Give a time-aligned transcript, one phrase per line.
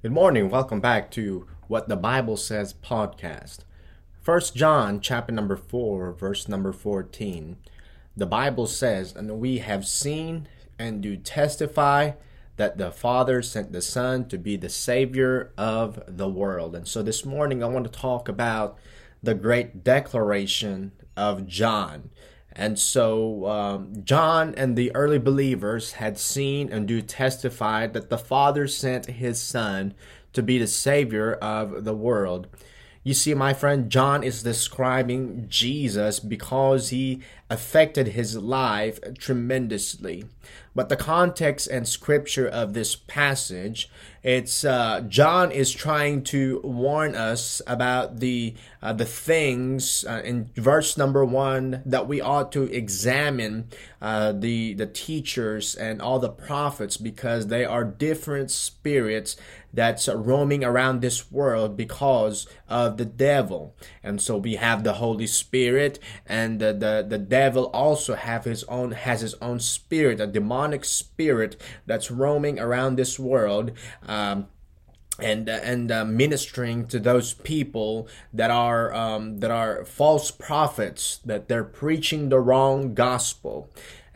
[0.00, 0.48] Good morning.
[0.48, 3.64] Welcome back to What the Bible Says podcast.
[4.22, 7.56] First John chapter number 4 verse number 14.
[8.16, 10.46] The Bible says, "And we have seen
[10.78, 12.12] and do testify
[12.58, 17.02] that the Father sent the Son to be the savior of the world." And so
[17.02, 18.78] this morning I want to talk about
[19.20, 22.10] the great declaration of John.
[22.58, 28.18] And so um, John and the early believers had seen and do testify that the
[28.18, 29.94] Father sent his Son
[30.32, 32.48] to be the Savior of the world.
[33.04, 40.24] You see, my friend, John is describing Jesus because he affected his life tremendously.
[40.78, 43.90] But the context and scripture of this passage,
[44.22, 50.50] it's uh, John is trying to warn us about the uh, the things uh, in
[50.54, 56.28] verse number one that we ought to examine uh, the the teachers and all the
[56.28, 59.36] prophets because they are different spirits
[59.72, 63.74] that's roaming around this world because of the devil.
[64.02, 68.64] And so we have the Holy Spirit and the, the, the devil also have his
[68.64, 73.72] own has his own spirit, a demonic spirit that's roaming around this world.
[74.06, 74.48] Um,
[75.20, 81.18] and uh, and uh, ministering to those people that are um, that are false prophets
[81.24, 83.68] that they're preaching the wrong gospel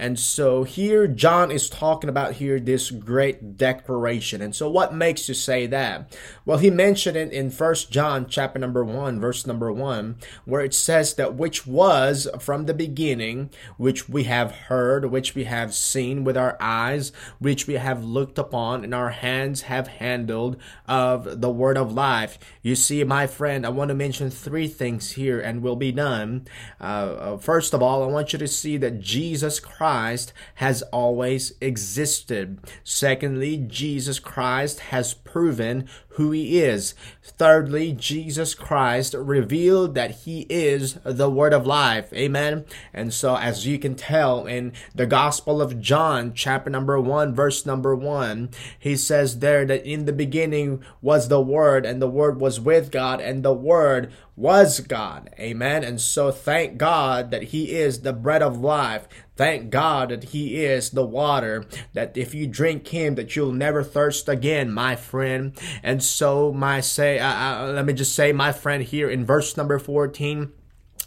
[0.00, 4.40] and so here John is talking about here this great declaration.
[4.40, 6.16] And so what makes you say that?
[6.46, 10.72] Well, he mentioned it in First John chapter number 1 verse number 1 where it
[10.72, 16.24] says that which was from the beginning, which we have heard, which we have seen
[16.24, 20.56] with our eyes, which we have looked upon and our hands have handled
[20.88, 22.38] of the word of life.
[22.62, 26.46] You see, my friend, I want to mention three things here and we'll be done.
[26.80, 30.82] Uh, uh, first of all, I want you to see that Jesus Christ Christ has
[30.92, 32.60] always existed.
[32.84, 36.94] Secondly, Jesus Christ has proven who he is.
[37.22, 42.12] Thirdly, Jesus Christ revealed that he is the word of life.
[42.12, 42.64] Amen.
[42.92, 47.64] And so as you can tell in the Gospel of John, chapter number 1, verse
[47.64, 52.40] number 1, he says there that in the beginning was the word and the word
[52.40, 55.30] was with God and the word was God.
[55.38, 55.84] Amen.
[55.84, 59.06] And so thank God that he is the bread of life.
[59.40, 63.82] Thank God that He is the water, that if you drink Him, that you'll never
[63.82, 65.19] thirst again, my friend.
[65.22, 70.52] And so, my say, let me just say, my friend, here in verse number 14,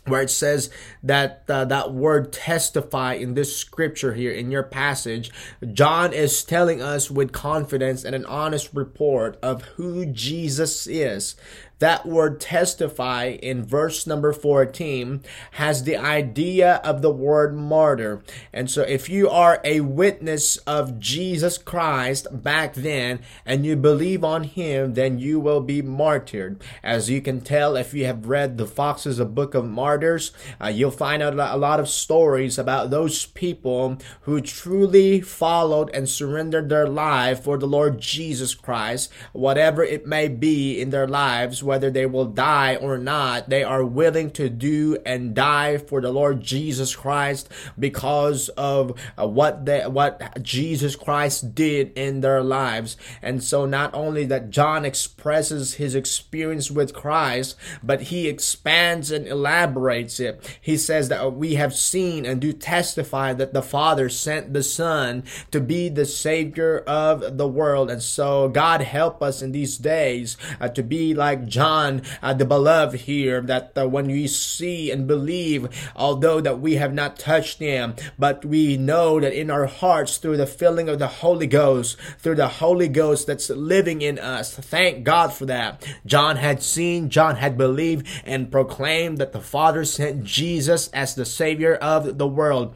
[0.05, 0.69] where it says
[1.01, 5.31] that uh, that word testify in this scripture here in your passage
[5.71, 11.35] john is telling us with confidence and an honest report of who jesus is
[11.79, 18.21] that word testify in verse number 14 has the idea of the word martyr.
[18.53, 24.23] And so if you are a witness of Jesus Christ back then and you believe
[24.23, 26.61] on him, then you will be martyred.
[26.83, 30.67] As you can tell, if you have read the Foxe's, a book of martyrs, uh,
[30.67, 36.69] you'll find out a lot of stories about those people who truly followed and surrendered
[36.69, 41.89] their life for the Lord Jesus Christ, whatever it may be in their lives, whether
[41.89, 46.41] they will die or not, they are willing to do and die for the Lord
[46.41, 52.97] Jesus Christ because of what they, what Jesus Christ did in their lives.
[53.21, 59.27] And so not only that John expresses his experience with Christ, but he expands and
[59.27, 60.57] elaborates it.
[60.59, 65.23] He says that we have seen and do testify that the Father sent the Son
[65.51, 67.89] to be the Savior of the world.
[67.89, 72.45] And so God help us in these days uh, to be like John uh, the
[72.45, 77.59] beloved here, that uh, when we see and believe, although that we have not touched
[77.59, 81.97] him, but we know that in our hearts through the filling of the Holy Ghost,
[82.17, 84.53] through the Holy Ghost that's living in us.
[84.53, 85.85] Thank God for that.
[86.05, 91.25] John had seen, John had believed and proclaimed that the Father sent Jesus as the
[91.25, 92.75] Savior of the world.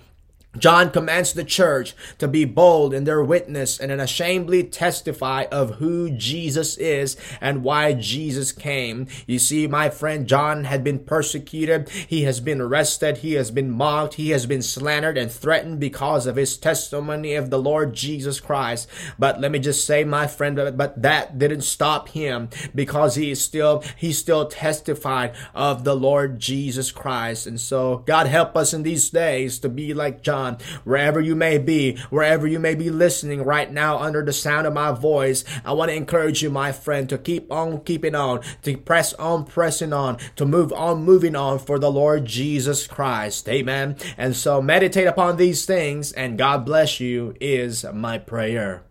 [0.58, 6.10] John commands the church to be bold in their witness and unashamedly testify of who
[6.10, 9.08] Jesus is and why Jesus came.
[9.28, 11.90] You see, my friend John had been persecuted.
[11.90, 13.18] He has been arrested.
[13.18, 14.16] He has been mocked.
[14.16, 18.90] He has been slandered and threatened because of his testimony of the Lord Jesus Christ.
[19.20, 23.44] But let me just say, my friend, but that didn't stop him because he is
[23.44, 27.46] still, he still testified of the Lord Jesus Christ.
[27.46, 31.36] And so God help us in these days to be like John on, wherever you
[31.36, 35.44] may be, wherever you may be listening right now under the sound of my voice,
[35.66, 39.46] I want to encourage you, my friend, to keep on keeping on, to press on
[39.46, 43.50] pressing on, to move on moving on for the Lord Jesus Christ.
[43.50, 43.98] Amen.
[44.18, 48.84] And so meditate upon these things and God bless you is my prayer.